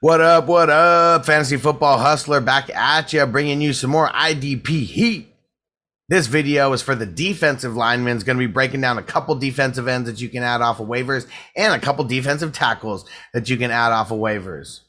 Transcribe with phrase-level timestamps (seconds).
[0.00, 0.46] What up?
[0.46, 1.26] What up?
[1.26, 5.34] Fantasy football hustler back at you, bringing you some more IDP heat.
[6.08, 8.14] This video is for the defensive linemen.
[8.14, 10.78] It's going to be breaking down a couple defensive ends that you can add off
[10.78, 11.26] of waivers
[11.56, 14.82] and a couple defensive tackles that you can add off of waivers.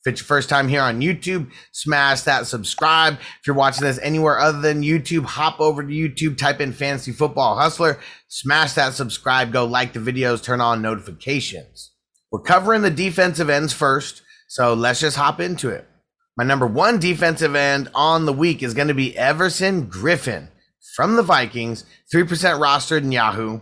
[0.00, 3.18] If it's your first time here on YouTube, smash that subscribe.
[3.40, 7.12] If you're watching this anywhere other than YouTube, hop over to YouTube, type in Fantasy
[7.12, 11.90] Football Hustler, smash that subscribe, go like the videos, turn on notifications.
[12.32, 15.88] We're covering the defensive ends first, so let's just hop into it.
[16.36, 20.48] My number one defensive end on the week is going to be Everson Griffen
[20.94, 22.26] from the Vikings, 3%
[22.60, 23.60] rostered in Yahoo.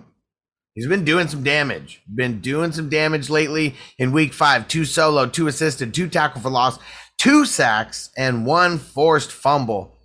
[0.74, 2.02] He's been doing some damage.
[2.12, 4.66] Been doing some damage lately in week five.
[4.66, 6.80] Two solo, two assisted, two tackle for loss,
[7.18, 9.96] two sacks, and one forced fumble.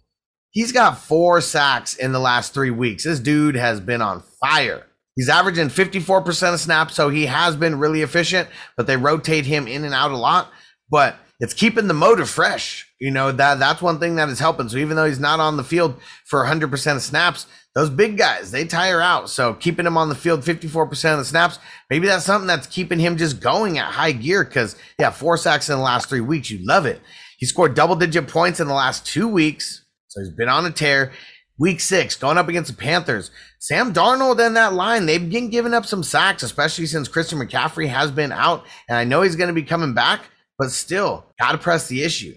[0.52, 3.05] He's got four sacks in the last three weeks.
[3.05, 4.86] This dude has been on fire.
[5.16, 9.67] He's averaging 54% of snaps, so he has been really efficient, but they rotate him
[9.67, 10.52] in and out a lot.
[10.89, 12.88] But it's keeping the motor fresh.
[13.00, 14.69] You know, that that's one thing that is helping.
[14.69, 18.52] So even though he's not on the field for 100% of snaps, those big guys,
[18.52, 19.30] they tire out.
[19.30, 23.00] So keeping him on the field 54% of the snaps, maybe that's something that's keeping
[23.00, 26.50] him just going at high gear because, yeah, four sacks in the last three weeks.
[26.50, 27.02] You love it.
[27.38, 29.83] He scored double digit points in the last two weeks.
[30.08, 31.11] So he's been on a tear.
[31.58, 33.31] Week six, going up against the Panthers.
[33.59, 37.88] Sam Darnold and that line, they've been giving up some sacks, especially since Christian McCaffrey
[37.88, 38.66] has been out.
[38.88, 40.22] And I know he's going to be coming back,
[40.58, 42.36] but still, got to press the issue.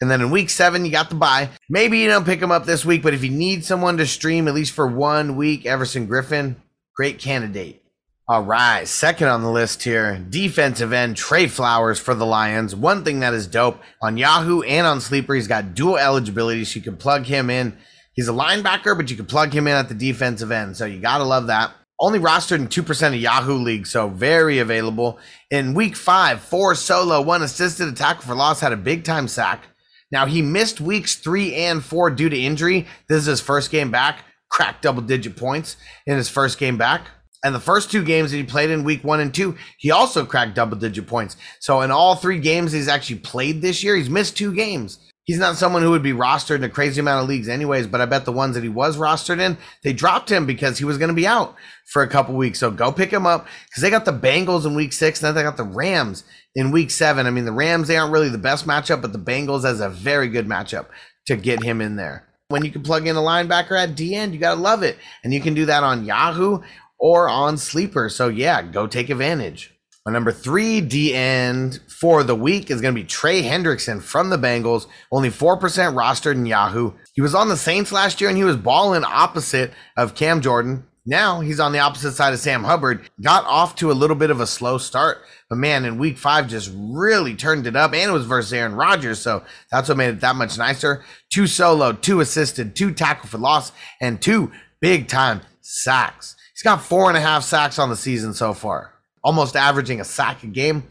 [0.00, 1.48] And then in week seven, you got the bye.
[1.68, 4.46] Maybe you don't pick him up this week, but if you need someone to stream
[4.46, 6.56] at least for one week, Everson Griffen,
[6.94, 7.82] great candidate.
[8.30, 12.76] All right, second on the list here, defensive end Trey Flowers for the Lions.
[12.76, 16.76] One thing that is dope on Yahoo and on Sleeper, he's got dual eligibility, so
[16.76, 17.76] you can plug him in.
[18.12, 21.00] He's a linebacker, but you can plug him in at the defensive end, so you
[21.00, 21.72] gotta love that.
[22.00, 25.18] Only rostered in 2% of Yahoo League, so very available.
[25.50, 29.26] In week five, four solo, one assisted, a tackle for loss, had a big time
[29.26, 29.64] sack.
[30.12, 32.86] Now, he missed weeks three and four due to injury.
[33.08, 35.76] This is his first game back, cracked double digit points
[36.06, 37.08] in his first game back.
[37.44, 40.24] And the first two games that he played in week one and two, he also
[40.24, 41.36] cracked double digit points.
[41.60, 44.98] So in all three games he's actually played this year, he's missed two games.
[45.28, 47.86] He's not someone who would be rostered in a crazy amount of leagues, anyways.
[47.86, 50.86] But I bet the ones that he was rostered in, they dropped him because he
[50.86, 51.54] was going to be out
[51.92, 52.58] for a couple weeks.
[52.58, 55.34] So go pick him up because they got the Bengals in week six, and then
[55.34, 56.24] they got the Rams
[56.54, 57.26] in week seven.
[57.26, 59.90] I mean, the Rams, they aren't really the best matchup, but the Bengals has a
[59.90, 60.86] very good matchup
[61.26, 62.26] to get him in there.
[62.48, 64.96] When you can plug in a linebacker at D end, you got to love it.
[65.22, 66.62] And you can do that on Yahoo
[66.98, 68.08] or on Sleeper.
[68.08, 69.74] So yeah, go take advantage.
[70.10, 74.38] Number three D end for the week is going to be Trey Hendrickson from the
[74.38, 76.92] Bengals, only 4% rostered in Yahoo.
[77.12, 80.84] He was on the Saints last year and he was balling opposite of Cam Jordan.
[81.08, 83.08] Now he's on the opposite side of Sam Hubbard.
[83.22, 86.48] Got off to a little bit of a slow start, but man, in week five
[86.48, 90.10] just really turned it up, and it was versus Aaron Rodgers, so that's what made
[90.10, 91.02] it that much nicer.
[91.30, 96.36] Two solo, two assisted, two tackle for loss, and two big time sacks.
[96.52, 98.92] He's got four and a half sacks on the season so far,
[99.22, 100.84] almost averaging a sack a game.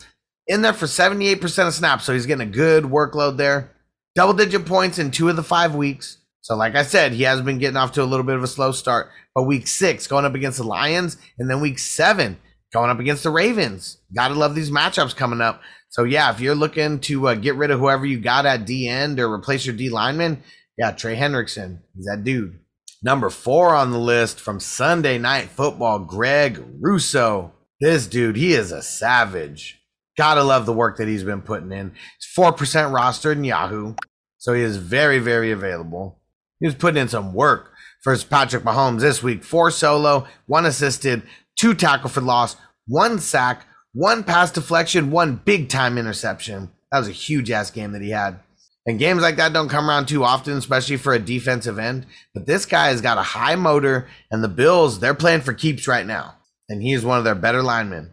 [0.47, 3.71] In there for 78% of snaps, so he's getting a good workload there.
[4.15, 6.17] Double digit points in two of the five weeks.
[6.41, 8.47] So, like I said, he has been getting off to a little bit of a
[8.47, 9.09] slow start.
[9.35, 12.37] But week six, going up against the Lions, and then week seven,
[12.71, 13.97] going up against the Ravens.
[14.15, 15.61] Gotta love these matchups coming up.
[15.89, 18.87] So, yeah, if you're looking to uh, get rid of whoever you got at D
[18.87, 20.41] end or replace your D lineman,
[20.77, 22.59] yeah, Trey Hendrickson, he's that dude.
[23.03, 27.51] Number four on the list from Sunday Night Football, Greg Rousseau.
[27.79, 29.79] This dude, he is a savage.
[30.17, 31.91] Gotta love the work that he's been putting in.
[31.91, 32.53] He's 4%
[32.91, 33.93] rostered in Yahoo,
[34.37, 36.19] so he is very, very available.
[36.59, 37.71] He was putting in some work
[38.01, 39.43] for Patrick Mahomes this week.
[39.43, 41.21] Four solo, one assisted,
[41.55, 42.55] two tackle for loss,
[42.87, 46.71] one sack, one pass deflection, one big time interception.
[46.91, 48.39] That was a huge ass game that he had.
[48.87, 52.05] And games like that don't come around too often, especially for a defensive end.
[52.33, 55.87] But this guy has got a high motor, and the Bills, they're playing for keeps
[55.87, 56.36] right now.
[56.69, 58.11] And he is one of their better linemen,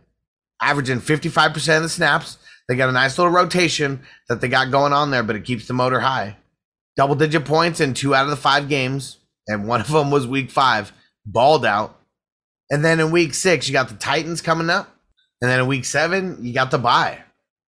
[0.61, 2.39] averaging 55% of the snaps.
[2.69, 5.67] They got a nice little rotation that they got going on there, but it keeps
[5.67, 6.37] the motor high.
[6.97, 9.19] Double digit points in two out of the five games,
[9.49, 10.93] and one of them was week five,
[11.27, 11.99] balled out.
[12.71, 14.95] And then in week six, you got the Titans coming up.
[15.41, 17.19] And then in week seven, you got the bye.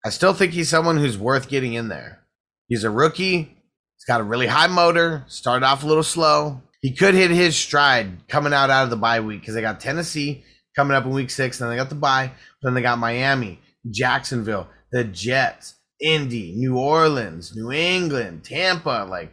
[0.04, 2.20] I still think he's someone who's worth getting in there.
[2.68, 3.38] He's a rookie.
[3.38, 5.24] He's got a really high motor.
[5.26, 6.62] Started off a little slow.
[6.80, 9.80] He could hit his stride coming out out of the bye week because they got
[9.80, 10.44] Tennessee
[10.76, 11.58] coming up in week six.
[11.58, 12.30] Then they got the bye.
[12.62, 19.06] Then they got Miami, Jacksonville, the Jets, Indy, New Orleans, New England, Tampa.
[19.08, 19.32] Like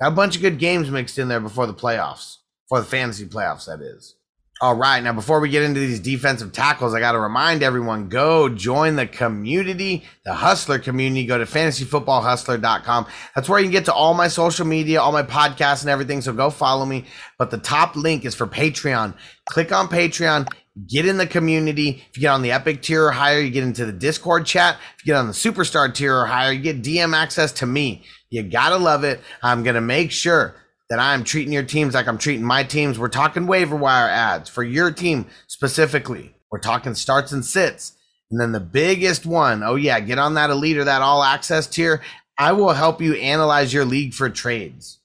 [0.00, 2.38] a bunch of good games mixed in there before the playoffs,
[2.68, 3.66] for the fantasy playoffs.
[3.66, 4.16] That is.
[4.58, 8.08] All right, now before we get into these defensive tackles, I got to remind everyone
[8.08, 11.26] go join the community, the Hustler community.
[11.26, 13.06] Go to fantasyfootballhustler.com.
[13.34, 16.22] That's where you can get to all my social media, all my podcasts, and everything.
[16.22, 17.04] So go follow me.
[17.38, 19.12] But the top link is for Patreon.
[19.44, 20.48] Click on Patreon,
[20.88, 22.02] get in the community.
[22.08, 24.78] If you get on the Epic tier or higher, you get into the Discord chat.
[24.98, 28.04] If you get on the Superstar tier or higher, you get DM access to me.
[28.30, 29.20] You got to love it.
[29.42, 30.54] I'm going to make sure
[30.88, 32.98] that I'm treating your teams like I'm treating my teams.
[32.98, 36.34] We're talking waiver wire adds for your team specifically.
[36.50, 37.92] We're talking starts and sits.
[38.30, 41.66] And then the biggest one, oh yeah, get on that elite or that all access
[41.66, 42.02] tier.
[42.38, 45.00] I will help you analyze your league for trades.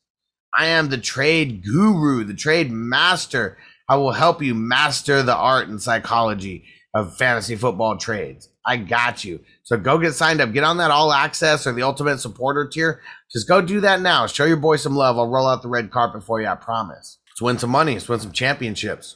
[0.58, 3.58] I am the trade guru, the trade master.
[3.88, 8.50] I will help you master the art and psychology of fantasy football trades.
[8.66, 9.40] I got you.
[9.64, 10.54] So go get signed up.
[10.54, 13.02] Get on that all access or the ultimate supporter tier.
[13.32, 14.28] Just go do that now.
[14.28, 15.18] Show your boy some love.
[15.18, 16.48] I'll roll out the red carpet for you.
[16.48, 17.18] I promise.
[17.30, 17.94] Let's win some money.
[17.94, 19.16] Let's win some championships.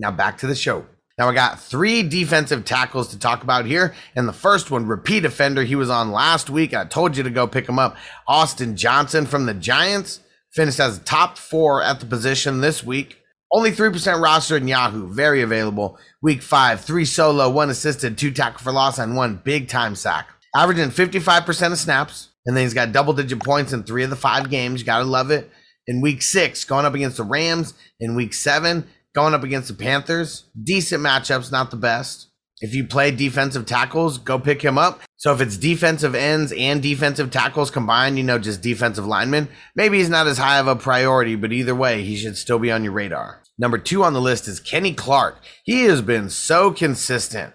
[0.00, 0.86] Now back to the show.
[1.18, 3.94] Now I got three defensive tackles to talk about here.
[4.16, 6.72] And the first one, repeat offender, he was on last week.
[6.72, 7.96] I told you to go pick him up.
[8.26, 10.20] Austin Johnson from the Giants
[10.54, 13.18] finished as top four at the position this week.
[13.52, 15.08] Only 3% rostered in Yahoo.
[15.08, 15.98] Very available.
[16.22, 20.28] Week five, three solo, one assisted, two tackle for loss, and one big time sack.
[20.54, 22.28] Averaging 55% of snaps.
[22.46, 24.80] And then he's got double digit points in three of the five games.
[24.80, 25.50] You got to love it.
[25.86, 27.74] In week six, going up against the Rams.
[27.98, 30.44] In week seven, going up against the Panthers.
[30.62, 32.28] Decent matchups, not the best.
[32.62, 35.00] If you play defensive tackles, go pick him up.
[35.16, 39.98] So if it's defensive ends and defensive tackles combined, you know, just defensive linemen, maybe
[39.98, 42.84] he's not as high of a priority, but either way, he should still be on
[42.84, 43.42] your radar.
[43.58, 45.38] Number two on the list is Kenny Clark.
[45.64, 47.54] He has been so consistent.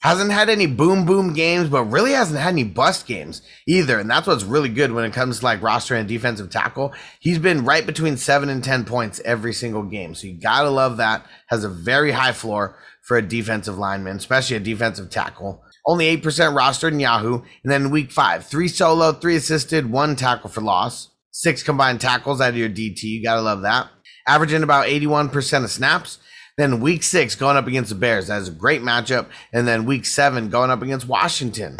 [0.00, 3.98] Hasn't had any boom boom games, but really hasn't had any bust games either.
[3.98, 6.92] And that's what's really good when it comes to like roster and defensive tackle.
[7.18, 10.14] He's been right between seven and 10 points every single game.
[10.14, 11.26] So you got to love that.
[11.48, 15.64] Has a very high floor for a defensive lineman, especially a defensive tackle.
[15.84, 16.22] Only 8%
[16.54, 17.42] rostered in Yahoo.
[17.64, 22.40] And then week five, three solo, three assisted, one tackle for loss, six combined tackles
[22.40, 23.02] out of your DT.
[23.02, 23.88] You got to love that.
[24.28, 26.18] Averaging about 81% of snaps
[26.58, 28.26] then week six going up against the Bears.
[28.26, 29.26] That is a great matchup.
[29.52, 31.78] And then week seven going up against Washington.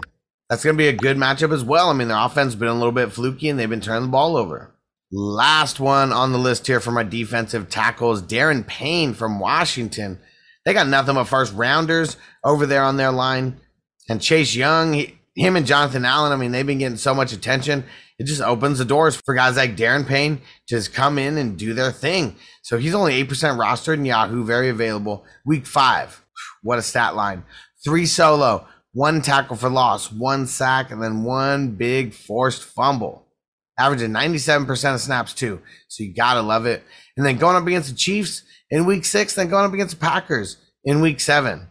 [0.49, 1.91] That's going to be a good matchup as well.
[1.91, 4.09] I mean, their offense has been a little bit fluky and they've been turning the
[4.09, 4.73] ball over.
[5.11, 10.21] Last one on the list here for my defensive tackles, Daron Payne from Washington.
[10.65, 13.61] They got nothing but first rounders over there on their line.
[14.09, 15.05] And Chase Young,
[15.39, 17.85] him and Jonathan Allen, I mean, they've been getting so much attention
[18.19, 21.57] it just opens the doors for guys like Daron Payne to just come in and
[21.57, 22.35] do their thing.
[22.63, 25.25] So he's only 8% rostered in Yahoo, very available.
[25.45, 26.25] Week five,
[26.63, 27.45] what a stat line.
[27.85, 33.25] Three solo, one tackle for loss, one sack, and then one big forced fumble.
[33.79, 35.63] Averaging 97% of snaps, too.
[35.87, 36.83] So you got to love it.
[37.17, 40.05] And then going up against the Chiefs in week six, then going up against the
[40.05, 41.69] Packers in week seven.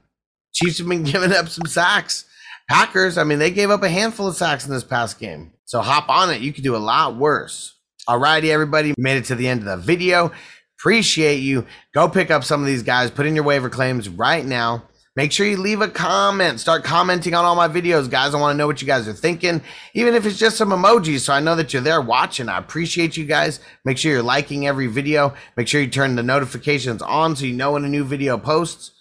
[0.54, 2.24] Chiefs have been giving up some sacks.
[2.70, 5.54] Packers, I mean, they gave up a handful of sacks in this past game.
[5.66, 6.42] So hop on it.
[6.42, 7.76] You could do a lot worse.
[8.08, 8.94] Alrighty, everybody.
[8.98, 10.32] Made it to the end of the video.
[10.80, 11.66] Appreciate you.
[11.94, 13.10] Go pick up some of these guys.
[13.10, 14.84] Put in your waiver claims right now.
[15.16, 16.60] Make sure you leave a comment.
[16.60, 18.36] Start commenting on all my videos, guys.
[18.36, 19.64] I want to know what you guys are thinking,
[19.96, 22.50] even if it's just some emojis, so I know that you're there watching.
[22.50, 23.60] I appreciate you guys.
[23.84, 25.34] Make sure you're liking every video.
[25.56, 28.92] Make sure you turn the notifications on so you know when a new video posts.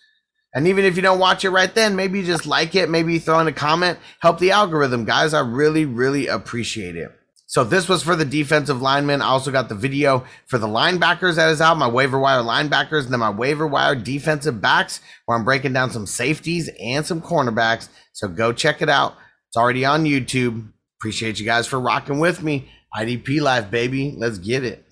[0.56, 3.12] And even if you don't watch it right then, maybe you just like it, maybe
[3.12, 5.34] you throw in a comment, help the algorithm, guys.
[5.34, 7.12] I really, really appreciate it.
[7.44, 9.20] So this was for the defensive linemen.
[9.20, 13.04] I also got the video for the linebackers that is out, my waiver wire linebackers,
[13.04, 17.20] and then my waiver wire defensive backs, where I'm breaking down some safeties and some
[17.20, 17.90] cornerbacks.
[18.14, 19.12] So go check it out.
[19.48, 20.72] It's already on YouTube.
[20.98, 22.70] Appreciate you guys for rocking with me.
[22.96, 24.14] IDP life, baby.
[24.16, 24.86] Let's get it.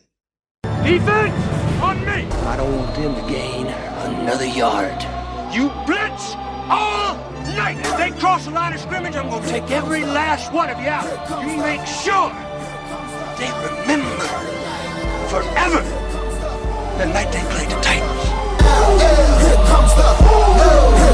[0.85, 2.27] Defense on me.
[2.47, 5.14] I don't want them to gain another yard.
[5.55, 6.35] You blitz
[6.69, 7.15] all
[7.55, 7.79] night.
[7.79, 10.89] If they cross the line of scrimmage, I'm gonna take every last one of you
[10.89, 11.07] out.
[11.47, 12.35] You make sure
[13.39, 14.27] they remember
[15.31, 15.81] forever
[16.99, 18.25] the night they played the Titans.
[19.45, 21.14] Here comes the,